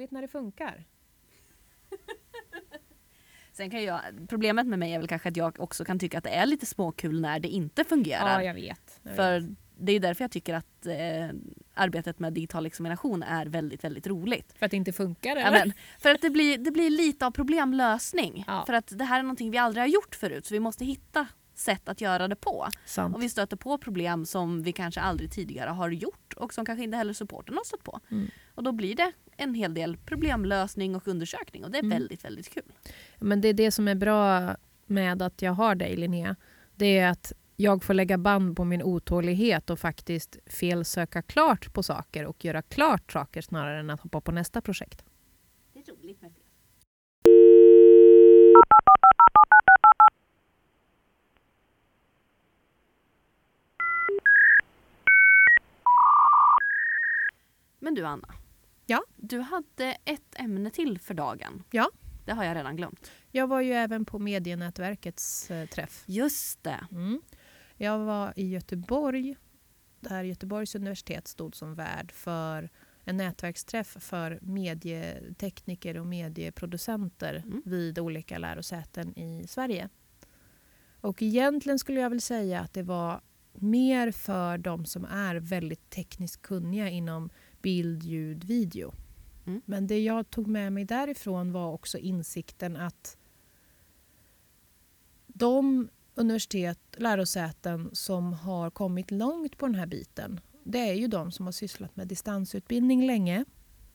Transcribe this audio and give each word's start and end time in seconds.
roligt 0.00 0.10
när 0.10 0.22
det 0.22 0.28
funkar. 0.28 0.84
Sen 3.52 3.70
kan 3.70 3.82
jag, 3.82 4.00
problemet 4.28 4.66
med 4.66 4.78
mig 4.78 4.92
är 4.92 4.98
väl 4.98 5.08
kanske 5.08 5.28
att 5.28 5.36
jag 5.36 5.60
också 5.60 5.84
kan 5.84 5.98
tycka 5.98 6.18
att 6.18 6.24
det 6.24 6.30
är 6.30 6.46
lite 6.46 6.66
småkul 6.66 7.20
när 7.20 7.40
det 7.40 7.48
inte 7.48 7.84
fungerar. 7.84 8.40
Ja, 8.40 8.44
jag 8.44 8.54
vet. 8.54 9.00
Jag 9.02 9.16
För 9.16 9.40
vet. 9.40 9.50
det 9.78 9.92
är 9.92 10.00
därför 10.00 10.24
jag 10.24 10.30
tycker 10.30 10.54
att 10.54 10.86
eh, 10.86 11.28
arbetet 11.74 12.18
med 12.18 12.32
digital 12.32 12.66
examination 12.66 13.22
är 13.22 13.46
väldigt, 13.46 13.84
väldigt 13.84 14.06
roligt. 14.06 14.52
För 14.58 14.66
att 14.66 14.70
det 14.70 14.76
inte 14.76 14.92
funkar 14.92 15.36
eller? 15.36 15.50
men, 15.50 15.72
för 15.98 16.10
att 16.10 16.20
det 16.20 16.30
blir, 16.30 16.58
det 16.58 16.70
blir 16.70 16.90
lite 16.90 17.26
av 17.26 17.30
problemlösning. 17.30 18.44
Ja. 18.46 18.64
För 18.66 18.72
att 18.72 18.98
det 18.98 19.04
här 19.04 19.18
är 19.18 19.22
någonting 19.22 19.50
vi 19.50 19.58
aldrig 19.58 19.82
har 19.82 19.88
gjort 19.88 20.14
förut 20.14 20.46
så 20.46 20.54
vi 20.54 20.60
måste 20.60 20.84
hitta 20.84 21.26
sätt 21.60 21.88
att 21.88 22.00
göra 22.00 22.28
det 22.28 22.36
på. 22.36 22.66
Sant. 22.86 23.16
Och 23.16 23.22
vi 23.22 23.28
stöter 23.28 23.56
på 23.56 23.78
problem 23.78 24.26
som 24.26 24.62
vi 24.62 24.72
kanske 24.72 25.00
aldrig 25.00 25.30
tidigare 25.32 25.70
har 25.70 25.90
gjort 25.90 26.32
och 26.36 26.54
som 26.54 26.64
kanske 26.66 26.84
inte 26.84 26.96
heller 26.96 27.12
supporten 27.12 27.54
har 27.56 27.64
stött 27.64 27.84
på. 27.84 28.00
Mm. 28.10 28.26
Och 28.54 28.62
då 28.62 28.72
blir 28.72 28.96
det 28.96 29.12
en 29.36 29.54
hel 29.54 29.74
del 29.74 29.96
problemlösning 29.96 30.96
och 30.96 31.08
undersökning 31.08 31.64
och 31.64 31.70
det 31.70 31.78
är 31.78 31.82
Mm. 31.82 31.90
väldigt, 31.98 32.24
väldigt 32.24 32.48
kul. 32.54 32.72
Men 33.18 33.40
det 33.40 33.48
är 33.48 33.52
det 33.54 33.70
som 33.70 33.88
är 33.88 33.94
bra 33.94 34.56
med 34.86 35.22
att 35.22 35.42
jag 35.42 35.52
har 35.52 35.74
dig 35.74 35.96
Linnea. 35.96 36.36
Det 36.74 36.98
är 36.98 37.08
att 37.10 37.32
jag 37.56 37.84
får 37.84 37.94
lägga 37.94 38.18
band 38.18 38.56
på 38.56 38.64
min 38.64 38.82
otålighet 38.82 39.70
och 39.70 39.78
faktiskt 39.78 40.36
felsöka 40.46 41.22
klart 41.22 41.72
på 41.72 41.82
saker 41.82 42.26
och 42.26 42.44
göra 42.44 42.62
klart 42.62 43.12
saker 43.12 43.40
snarare 43.42 43.80
än 43.80 43.90
att 43.90 44.00
hoppa 44.00 44.20
på 44.20 44.32
nästa 44.32 44.60
projekt. 44.60 45.04
Det 45.72 45.78
är 45.78 45.92
roligt 45.92 46.22
med 46.22 46.32
fel. 46.32 46.42
Men 57.90 57.94
du 57.94 58.04
Anna. 58.06 58.34
Ja? 58.86 59.04
Du 59.16 59.40
hade 59.40 59.96
ett 60.04 60.34
ämne 60.34 60.70
till 60.70 60.98
för 60.98 61.14
dagen. 61.14 61.62
Ja. 61.70 61.90
Det 62.24 62.32
har 62.32 62.44
jag 62.44 62.56
redan 62.56 62.76
glömt. 62.76 63.10
Jag 63.30 63.46
var 63.46 63.60
ju 63.60 63.72
även 63.72 64.04
på 64.04 64.18
medienätverkets 64.18 65.50
eh, 65.50 65.66
träff. 65.68 66.04
Just 66.06 66.62
det. 66.62 66.86
Mm. 66.92 67.22
Jag 67.76 67.98
var 67.98 68.32
i 68.36 68.48
Göteborg 68.48 69.36
där 70.00 70.22
Göteborgs 70.24 70.74
universitet 70.74 71.28
stod 71.28 71.56
som 71.56 71.74
värd 71.74 72.12
för 72.12 72.70
en 73.04 73.16
nätverksträff 73.16 73.96
för 74.00 74.38
medietekniker 74.42 75.98
och 75.98 76.06
medieproducenter 76.06 77.34
Mm. 77.46 77.62
vid 77.64 77.98
olika 77.98 78.38
lärosäten 78.38 79.18
i 79.18 79.46
Sverige. 79.48 79.88
Och 81.00 81.22
egentligen 81.22 81.78
skulle 81.78 82.00
jag 82.00 82.10
väl 82.10 82.20
säga 82.20 82.60
att 82.60 82.74
det 82.74 82.82
var 82.82 83.20
mer 83.52 84.10
för 84.10 84.58
de 84.58 84.84
som 84.86 85.04
är 85.04 85.36
väldigt 85.36 85.90
tekniskt 85.90 86.42
kunniga 86.42 86.88
inom 86.88 87.30
bild, 87.62 88.02
ljud, 88.02 88.44
video. 88.44 88.92
Mm. 89.46 89.62
Men 89.64 89.86
det 89.86 90.00
jag 90.02 90.30
tog 90.30 90.46
med 90.46 90.72
mig 90.72 90.84
därifrån 90.84 91.52
var 91.52 91.72
också 91.72 91.98
insikten 91.98 92.76
att 92.76 93.16
de 95.26 95.88
universitet, 96.14 96.80
lärosäten 96.96 97.90
som 97.92 98.32
har 98.32 98.70
kommit 98.70 99.10
långt 99.10 99.58
på 99.58 99.66
den 99.66 99.74
här 99.74 99.86
biten 99.86 100.40
det 100.64 100.78
är 100.78 100.94
ju 100.94 101.06
de 101.06 101.32
som 101.32 101.44
har 101.46 101.52
sysslat 101.52 101.96
med 101.96 102.08
distansutbildning 102.08 103.06
länge 103.06 103.44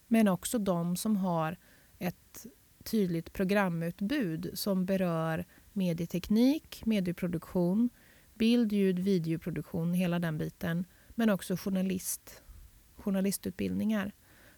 men 0.08 0.28
också 0.28 0.60
de 0.60 0.96
som 0.96 1.16
har 1.16 1.58
ett 2.00 2.46
tydligt 2.84 3.34
programutbud 3.34 4.52
som 4.54 4.86
berör 4.86 5.46
medieteknik, 5.74 6.86
medieproduktion, 6.86 7.90
bild, 8.34 8.74
ljud, 8.74 9.00
videoproduktion, 9.00 9.94
hela 9.94 10.20
den 10.20 10.38
biten 10.38 10.86
men 11.10 11.30
också 11.30 11.58
journalist, 11.58 12.42
journalistutbildningar. 13.06 14.12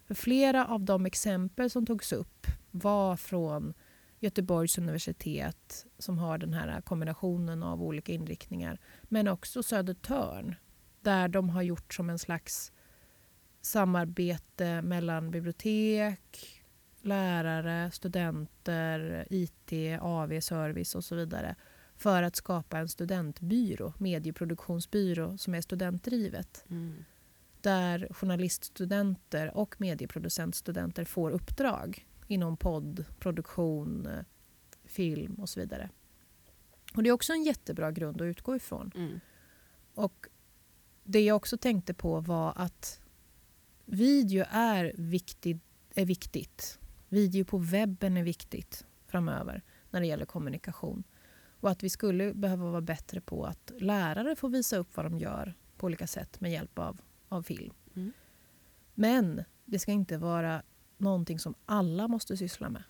För 0.04 0.14
flera 0.14 0.66
av 0.66 0.84
de 0.84 1.06
exempel 1.06 1.70
som 1.70 1.86
togs 1.86 2.12
upp 2.12 2.46
var 2.70 3.16
från 3.16 3.74
Göteborgs 4.20 4.78
universitet 4.78 5.86
som 5.98 6.18
har 6.18 6.38
den 6.38 6.52
här 6.52 6.80
kombinationen 6.80 7.62
av 7.62 7.82
olika 7.82 8.12
inriktningar. 8.12 8.78
Men 9.02 9.28
också 9.28 9.62
Södertörn 9.62 10.54
där 11.00 11.28
de 11.28 11.48
har 11.50 11.62
gjort 11.62 11.94
som 11.94 12.10
en 12.10 12.18
slags 12.18 12.72
samarbete 13.60 14.82
mellan 14.82 15.30
bibliotek, 15.30 16.62
lärare, 17.02 17.90
studenter, 17.90 19.26
IT, 19.30 19.72
AV, 20.00 20.40
service 20.40 20.94
och 20.94 21.04
så 21.04 21.14
vidare 21.14 21.56
för 21.96 22.22
att 22.22 22.36
skapa 22.36 22.78
en 22.78 22.88
studentbyrå, 22.88 23.94
medieproduktionsbyrå 23.98 25.38
som 25.38 25.54
är 25.54 25.60
studentdrivet 25.60 26.64
Mm 26.68 27.04
där 27.60 28.08
journaliststudenter 28.10 29.56
och 29.56 29.80
medieproducentstudenter 29.80 31.04
får 31.04 31.30
uppdrag 31.30 32.06
inom 32.26 32.56
podd, 32.56 33.04
produktion, 33.18 34.08
film 34.84 35.34
och 35.34 35.48
så 35.48 35.60
vidare. 35.60 35.90
Och 36.94 37.02
Det 37.02 37.08
är 37.08 37.12
också 37.12 37.32
en 37.32 37.44
jättebra 37.44 37.92
grund 37.92 38.22
att 38.22 38.26
utgå 38.26 38.56
ifrån. 38.56 38.92
Mm. 38.94 39.20
Och 39.94 40.26
Det 41.04 41.20
jag 41.20 41.36
också 41.36 41.58
tänkte 41.58 41.94
på 41.94 42.20
var 42.20 42.52
att 42.56 43.00
video 43.84 44.44
är, 44.50 44.92
viktig, 44.96 45.60
är 45.94 46.04
viktigt. 46.04 46.78
Video 47.08 47.44
på 47.44 47.58
webben 47.58 48.16
är 48.16 48.22
viktigt 48.22 48.86
framöver 49.06 49.62
när 49.90 50.00
det 50.00 50.06
gäller 50.06 50.26
kommunikation. 50.26 51.04
Och 51.60 51.70
att 51.70 51.82
vi 51.82 51.90
skulle 51.90 52.34
behöva 52.34 52.70
vara 52.70 52.80
bättre 52.80 53.20
på 53.20 53.44
att 53.44 53.72
lärare 53.78 54.36
får 54.36 54.48
visa 54.48 54.76
upp 54.76 54.96
vad 54.96 55.06
de 55.06 55.18
gör 55.18 55.54
på 55.76 55.86
olika 55.86 56.06
sätt 56.06 56.40
med 56.40 56.52
hjälp 56.52 56.78
av, 56.78 57.00
av 57.28 57.42
film. 57.42 57.74
Mm. 57.96 58.12
Men 58.94 59.44
det 59.64 59.78
ska 59.78 59.92
inte 59.92 60.18
vara 60.18 60.62
någonting 60.96 61.38
som 61.38 61.54
alla 61.66 62.08
måste 62.08 62.36
syssla 62.36 62.68
med. 62.70 62.82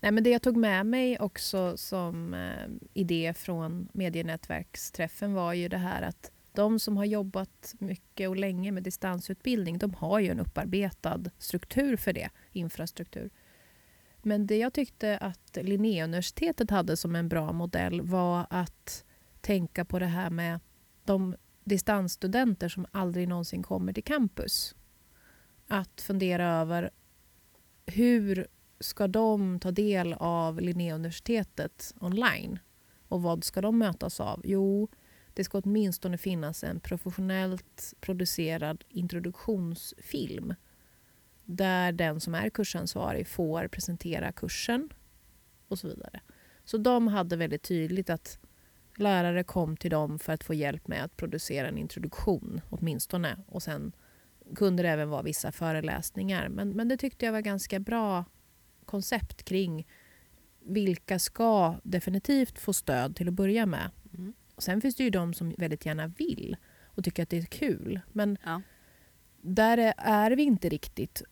Nej, 0.00 0.12
men 0.12 0.24
det 0.24 0.30
jag 0.30 0.42
tog 0.42 0.56
med 0.56 0.86
mig 0.86 1.18
också 1.18 1.76
som 1.76 2.34
eh, 2.34 2.68
idé 2.94 3.34
från 3.36 3.88
medienätverksträffen 3.92 5.34
var 5.34 5.52
ju 5.52 5.68
det 5.68 5.78
här 5.78 6.02
att 6.02 6.32
de 6.52 6.78
som 6.78 6.96
har 6.96 7.04
jobbat 7.04 7.74
mycket 7.78 8.28
och 8.28 8.36
länge 8.36 8.72
med 8.72 8.82
distansutbildning 8.82 9.78
de 9.78 9.94
har 9.94 10.18
ju 10.20 10.30
en 10.30 10.40
upparbetad 10.40 11.24
struktur 11.38 11.96
för 11.96 12.12
det, 12.12 12.30
infrastruktur. 12.52 13.30
Men 14.22 14.46
det 14.46 14.56
jag 14.56 14.72
tyckte 14.72 15.18
att 15.18 15.58
Linnéuniversitetet 15.62 16.70
hade 16.70 16.96
som 16.96 17.16
en 17.16 17.28
bra 17.28 17.52
modell 17.52 18.00
var 18.00 18.46
att 18.50 19.04
tänka 19.40 19.84
på 19.84 19.98
det 19.98 20.06
här 20.06 20.30
med 20.30 20.60
de 21.04 21.36
distansstudenter 21.66 22.68
som 22.68 22.86
aldrig 22.92 23.28
någonsin 23.28 23.62
kommer 23.62 23.92
till 23.92 24.04
campus. 24.04 24.74
Att 25.68 26.00
fundera 26.00 26.52
över 26.52 26.90
hur 27.86 28.46
ska 28.80 29.08
de 29.08 29.60
ta 29.60 29.70
del 29.70 30.12
av 30.12 30.60
Linnéuniversitetet 30.60 31.94
online? 32.00 32.58
Och 33.08 33.22
vad 33.22 33.44
ska 33.44 33.60
de 33.60 33.78
mötas 33.78 34.20
av? 34.20 34.40
Jo, 34.44 34.88
det 35.34 35.44
ska 35.44 35.58
åtminstone 35.58 36.18
finnas 36.18 36.64
en 36.64 36.80
professionellt 36.80 37.94
producerad 38.00 38.84
introduktionsfilm 38.88 40.54
där 41.44 41.92
den 41.92 42.20
som 42.20 42.34
är 42.34 42.50
kursansvarig 42.50 43.28
får 43.28 43.68
presentera 43.68 44.32
kursen 44.32 44.88
och 45.68 45.78
så 45.78 45.88
vidare. 45.88 46.20
Så 46.64 46.78
de 46.78 47.08
hade 47.08 47.36
väldigt 47.36 47.62
tydligt 47.62 48.10
att 48.10 48.38
lärare 48.98 49.44
kom 49.44 49.76
till 49.76 49.90
dem 49.90 50.18
för 50.18 50.32
att 50.32 50.44
få 50.44 50.54
hjälp 50.54 50.88
med 50.88 51.04
att 51.04 51.16
producera 51.16 51.68
en 51.68 51.78
introduktion 51.78 52.60
åtminstone. 52.70 53.36
Och 53.48 53.62
sen 53.62 53.92
kunde 54.56 54.82
det 54.82 54.88
även 54.88 55.08
vara 55.08 55.22
vissa 55.22 55.52
föreläsningar. 55.52 56.48
Men, 56.48 56.68
men 56.70 56.88
det 56.88 56.96
tyckte 56.96 57.24
jag 57.24 57.32
var 57.32 57.40
ganska 57.40 57.80
bra 57.80 58.24
koncept 58.84 59.42
kring 59.42 59.86
vilka 60.64 61.18
ska 61.18 61.74
definitivt 61.82 62.58
få 62.58 62.72
stöd 62.72 63.16
till 63.16 63.28
att 63.28 63.34
börja 63.34 63.66
med. 63.66 63.90
Mm. 64.18 64.32
Och 64.54 64.62
sen 64.62 64.80
finns 64.80 64.96
det 64.96 65.04
ju 65.04 65.10
de 65.10 65.34
som 65.34 65.54
väldigt 65.58 65.86
gärna 65.86 66.06
vill 66.06 66.56
och 66.84 67.04
tycker 67.04 67.22
att 67.22 67.28
det 67.30 67.38
är 67.38 67.42
kul. 67.42 68.00
Men 68.12 68.38
Ja. 68.44 68.62
där 69.40 69.78
är, 69.78 69.94
är 69.96 70.30
vi 70.30 70.42
inte 70.42 70.68
riktigt. 70.68 71.22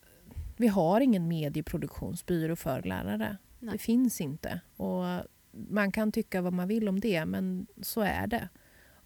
Vi 0.56 0.66
har 0.66 1.00
ingen 1.00 1.28
medieproduktionsbyrå 1.28 2.56
för 2.56 2.82
lärare. 2.82 3.37
Nej. 3.58 3.72
Det 3.72 3.78
finns 3.78 4.20
inte. 4.20 4.61
Och 4.76 5.05
man 5.54 5.92
kan 5.92 6.12
tycka 6.12 6.42
vad 6.42 6.52
man 6.52 6.68
vill 6.68 6.88
om 6.88 7.00
det, 7.00 7.24
men 7.24 7.66
så 7.82 8.00
är 8.00 8.26
det. 8.26 8.48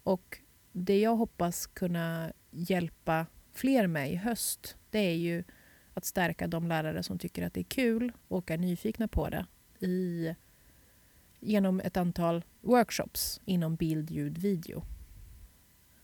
Och 0.03 0.39
det 0.71 0.99
jag 0.99 1.15
hoppas 1.15 1.67
kunna 1.67 2.33
hjälpa 2.51 3.25
fler 3.53 3.87
med 3.87 4.11
i 4.11 4.15
höst, 4.15 4.77
det 4.89 4.99
är 4.99 5.15
ju 5.15 5.43
att 5.93 6.05
stärka 6.05 6.47
de 6.47 6.67
lärare 6.67 7.03
som 7.03 7.19
tycker 7.19 7.43
att 7.43 7.53
det 7.53 7.61
är 7.61 7.63
kul 7.63 8.11
och 8.27 8.51
är 8.51 8.57
nyfikna 8.57 9.07
på 9.07 9.29
det 9.29 9.45
i, 9.85 10.35
genom 11.39 11.79
ett 11.79 11.97
antal 11.97 12.43
workshops 12.61 13.41
inom 13.45 13.75
bild, 13.75 14.11
ljud, 14.11 14.37
video. 14.37 14.83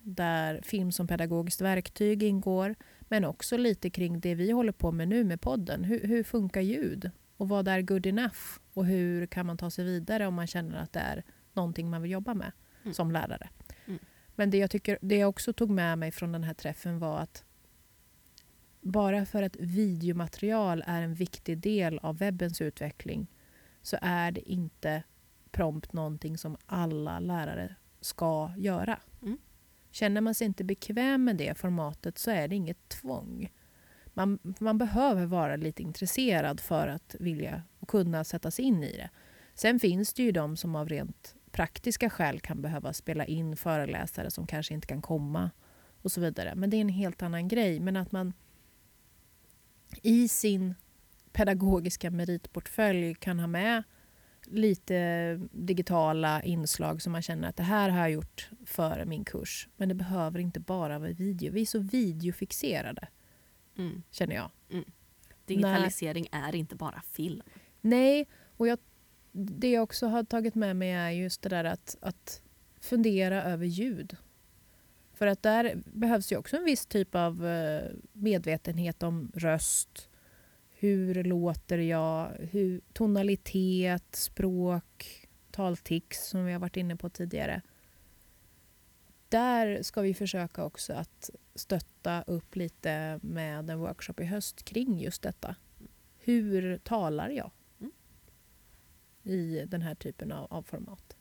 Där 0.02 0.62
film 0.62 0.92
som 0.92 1.08
pedagogiskt 1.08 1.62
verktyg 1.62 2.24
ingår, 2.24 2.76
men 3.02 3.26
också 3.26 3.58
lite 3.58 3.90
kring 3.90 4.20
det 4.20 4.36
vi 4.36 4.52
håller 4.52 4.72
på 4.72 4.92
med 4.92 5.08
nu 5.08 5.24
med 5.24 5.42
podden. 5.42 5.84
Hur, 5.84 6.08
hur 6.08 6.24
funkar 6.24 6.62
ljud? 6.62 7.12
Och 7.38 7.50
vad 7.50 7.68
är 7.68 7.82
good 7.82 8.06
enough? 8.06 8.38
Och 8.74 8.86
hur 8.86 9.26
kan 9.26 9.46
man 9.46 9.58
ta 9.58 9.70
sig 9.70 9.86
vidare 9.86 10.28
om 10.28 10.34
man 10.34 10.48
känner 10.48 10.84
att 10.84 10.94
det 10.94 11.00
är 11.00 11.24
någonting 11.54 11.90
man 11.90 12.02
vill 12.02 12.12
jobba 12.12 12.34
med 12.34 12.52
Mm. 12.86 12.94
som 12.94 13.12
lärare? 13.12 13.50
Mm. 13.86 14.00
Men 14.36 14.50
det 14.50 14.58
jag, 14.58 14.72
tycker, 14.72 14.98
det 15.02 15.18
jag 15.18 15.30
också 15.30 15.54
tog 15.54 15.70
med 15.70 15.98
mig 15.98 16.12
från 16.12 16.32
den 16.32 16.44
här 16.44 16.54
träffen 16.54 17.00
var 17.00 17.20
att 17.20 17.44
bara 18.82 19.26
för 19.26 19.44
att 19.44 19.56
videomaterial 19.56 20.84
är 20.88 21.02
en 21.02 21.14
viktig 21.14 21.58
del 21.58 22.00
av 22.00 22.18
webbens 22.18 22.62
utveckling 22.62 23.28
så 23.82 23.98
är 24.02 24.32
det 24.32 24.52
inte 24.52 25.04
prompt 25.52 25.94
någonting 25.94 26.38
som 26.38 26.58
alla 26.66 27.20
lärare 27.20 27.76
ska 28.02 28.52
göra. 28.58 29.00
Mm. 29.22 29.38
Känner 29.92 30.22
man 30.22 30.36
sig 30.36 30.48
inte 30.48 30.64
bekväm 30.64 31.24
med 31.24 31.38
det 31.38 31.58
formatet 31.58 32.18
så 32.18 32.32
är 32.32 32.48
det 32.48 32.56
inget 32.56 32.90
tvång. 32.90 33.52
Man, 34.18 34.40
man 34.60 34.78
behöver 34.78 35.26
vara 35.26 35.56
lite 35.56 35.84
intresserad 35.84 36.60
för 36.60 36.88
att 36.88 37.16
vilja 37.20 37.64
och 37.80 37.88
kunna 37.88 38.24
sätta 38.24 38.52
sig 38.52 38.66
in 38.66 38.84
i 38.84 38.92
det. 38.98 39.10
Sen 39.56 39.80
finns 39.80 40.14
det 40.14 40.24
ju 40.24 40.32
de 40.32 40.58
som 40.58 40.76
av 40.76 40.90
rent 40.90 41.36
praktiska 41.52 42.10
skäl 42.10 42.40
kan 42.40 42.62
behöva 42.62 42.94
spela 42.94 43.26
in 43.26 43.56
föreläsare 43.56 44.32
som 44.32 44.48
kanske 44.48 44.74
inte 44.74 44.88
kan 44.88 45.02
komma 45.02 45.52
och 46.02 46.12
så 46.12 46.22
vidare. 46.22 46.56
Men 46.56 46.70
det 46.70 46.78
är 46.78 46.82
en 46.82 46.90
helt 46.90 47.22
annan 47.22 47.48
grej. 47.48 47.80
Men 47.80 47.96
att 47.96 48.12
man 48.12 48.34
i 50.02 50.28
sin 50.28 50.76
pedagogiska 51.34 52.12
meritportfölj 52.12 53.16
kan 53.16 53.40
ha 53.40 53.48
med 53.48 53.84
lite 54.46 55.36
digitala 55.52 56.44
inslag 56.44 57.02
som 57.02 57.12
man 57.12 57.22
känner 57.22 57.50
att 57.50 57.56
det 57.56 57.64
här 57.64 57.90
har 57.90 58.00
jag 58.00 58.12
gjort 58.12 58.50
före 58.66 59.06
min 59.06 59.26
kurs. 59.26 59.70
Men 59.78 59.90
det 59.90 59.96
behöver 59.96 60.40
inte 60.40 60.60
bara 60.60 61.00
vara 61.00 61.12
video. 61.12 61.54
Vi 61.54 61.62
är 61.62 61.66
så 61.66 61.80
videofixerade, 61.80 63.08
Mm. 63.78 64.04
känner 64.12 64.36
jag. 64.36 64.52
Digitalisering 65.46 66.28
är 66.32 66.56
inte 66.56 66.76
bara 66.76 67.02
film. 67.12 67.42
Nej, 67.82 68.28
och 68.58 68.68
jag, 68.68 68.80
det 69.32 69.72
jag 69.72 69.84
också 69.84 70.08
har 70.08 70.24
tagit 70.24 70.56
med 70.56 70.76
mig 70.76 70.92
är 70.92 71.10
just 71.10 71.42
det 71.42 71.50
där 71.50 71.64
att, 71.64 71.98
att 72.02 72.42
fundera 72.82 73.44
över 73.44 73.66
ljud. 73.66 74.18
För 75.14 75.28
att 75.28 75.44
där 75.44 75.82
behövs 75.86 76.32
ju 76.32 76.38
också 76.38 76.58
en 76.58 76.66
viss 76.66 76.86
typ 76.86 77.16
av 77.16 77.48
eh, 77.48 77.92
medvetenhet 78.14 79.04
om 79.04 79.32
röst. 79.36 80.10
Hur 80.70 81.24
låter 81.24 81.78
jag? 81.78 82.32
Hur, 82.52 82.82
tonalitet, 82.94 84.16
språk, 84.16 85.28
taltics 85.52 86.28
som 86.28 86.46
vi 86.46 86.52
har 86.52 86.60
varit 86.60 86.78
inne 86.78 86.96
på 86.96 87.10
tidigare. 87.10 87.62
Där 89.36 89.84
ska 89.84 90.02
vi 90.02 90.14
försöka 90.14 90.64
också 90.64 90.94
att 90.94 91.30
stötta 91.56 92.22
upp 92.28 92.56
lite 92.56 93.20
med 93.24 93.70
en 93.70 93.80
workshop 93.80 94.14
i 94.20 94.24
höst 94.24 94.66
kring 94.66 95.00
just 95.00 95.22
detta. 95.22 95.56
Hur 96.18 96.78
talar 96.78 97.30
jag 97.30 97.52
Mm. 97.80 97.92
i 99.24 99.66
den 99.68 99.82
här 99.82 99.96
typen 99.96 100.32
av, 100.32 100.54
av 100.54 100.62
format? 100.62 101.16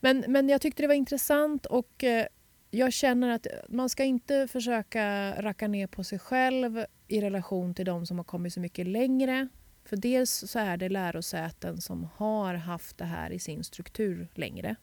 Men, 0.00 0.24
men 0.28 0.48
jag 0.48 0.60
tyckte 0.60 0.82
det 0.82 0.86
var 0.86 0.94
intressant 0.94 1.66
och 1.66 2.04
eh, 2.04 2.26
jag 2.70 2.92
känner 2.92 3.28
att 3.28 3.46
man 3.68 3.88
ska 3.88 4.04
inte 4.04 4.48
försöka 4.48 5.34
racka 5.42 5.68
ner 5.68 5.86
på 5.86 6.04
sig 6.04 6.18
själv 6.18 6.84
i 7.08 7.20
relation 7.20 7.74
till 7.74 7.86
de 7.86 8.06
som 8.06 8.18
har 8.18 8.24
kommit 8.24 8.52
så 8.52 8.60
mycket 8.60 8.86
längre. 8.86 9.48
För 9.84 9.96
dels 9.96 10.30
så 10.50 10.58
är 10.58 10.76
det 10.76 10.88
lärosäten 10.88 11.80
som 11.80 12.08
har 12.16 12.54
haft 12.54 12.98
det 12.98 13.04
här 13.04 13.30
i 13.30 13.38
sin 13.38 13.64
struktur 13.64 14.28
längre. 14.34 14.76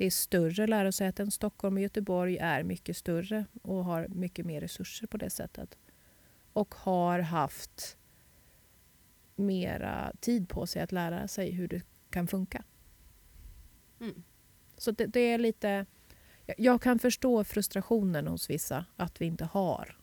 Det 0.00 0.06
är 0.06 0.10
större 0.10 0.66
lärosäten. 0.66 1.30
Stockholm 1.30 1.76
och 1.76 1.82
Göteborg 1.82 2.38
är 2.38 2.62
mycket 2.62 2.96
större 2.96 3.44
och 3.62 3.84
har 3.84 4.08
mycket 4.08 4.46
mer 4.46 4.60
resurser 4.60 5.06
på 5.06 5.16
det 5.16 5.30
sättet. 5.30 5.78
Och 6.52 6.74
har 6.74 7.18
haft 7.18 7.96
mera 9.36 10.12
tid 10.20 10.48
på 10.48 10.66
sig 10.66 10.82
att 10.82 10.92
lära 10.92 11.28
sig 11.28 11.50
hur 11.50 11.68
det 11.68 11.82
kan 12.10 12.26
funka. 12.26 12.64
Mm. 14.00 14.22
Så 14.76 14.90
det, 14.90 15.06
det 15.06 15.20
är 15.20 15.38
lite... 15.38 15.86
jag- 16.56 16.82
kan 16.82 16.98
förstå 16.98 17.44
frustrationen 17.44 18.26
hos 18.26 18.50
vissa 18.50 18.84
att 18.96 19.20
vi 19.20 19.26
inte 19.26 19.44
har. 19.44 19.98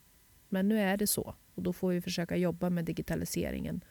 Men 0.50 0.68
nu 0.68 0.80
är 0.80 0.98
det 0.98 1.08
så. 1.08 1.36
Och 1.56 1.64
då 1.64 1.74
får 1.74 1.90
vi 1.92 2.02
försöka 2.02 2.36
jobba 2.36 2.70
med 2.70 2.86
digitaliseringen 2.86 3.84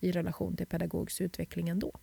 i 0.00 0.12
relation 0.12 0.56
till 0.56 0.66
pedagogisk 0.66 1.20
utveckling 1.20 1.68
ändå. 1.68 2.00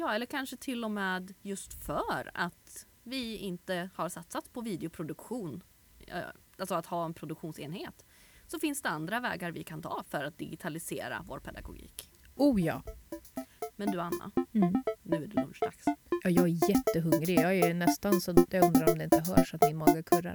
Ja, 0.00 0.14
eller 0.14 0.26
kanske 0.26 0.56
till 0.56 0.84
och 0.84 0.90
med 0.90 1.34
just 1.42 1.84
för 1.84 2.30
att 2.34 2.86
vi 3.02 3.36
inte 3.36 3.90
har 3.94 4.08
satsat 4.08 4.52
på 4.52 4.60
videoproduktion, 4.60 5.62
eh, 6.06 6.18
alltså 6.58 6.74
att 6.74 6.86
ha 6.86 7.04
en 7.04 7.14
produktionsenhet, 7.14 8.04
så 8.46 8.58
finns 8.58 8.82
det 8.82 8.88
andra 8.88 9.20
vägar 9.20 9.50
vi 9.50 9.64
kan 9.64 9.82
ta 9.82 10.04
för 10.08 10.24
att 10.24 10.38
digitalisera 10.38 11.24
vår 11.28 11.38
pedagogik. 11.38 12.10
Oh 12.36 12.60
ja. 12.62 12.82
Men 13.76 13.90
du 13.90 14.00
Anna, 14.00 14.30
Mm. 14.54 14.82
nu 15.02 15.16
är 15.16 15.26
det 15.26 15.40
lunchdags. 15.40 15.84
ja! 16.22 16.30
Jag 16.30 16.44
är 16.48 16.70
jättehungrig. 16.70 17.38
Jag 17.38 17.54
är 17.58 17.74
nästan 17.74 18.20
så 18.20 18.34
jag 18.50 18.64
undrar 18.64 18.92
om 18.92 18.98
det 18.98 19.04
inte 19.04 19.22
hörs 19.26 19.54
att 19.54 19.62
min 19.62 19.76
mage 19.76 20.02
kurrar. 20.02 20.34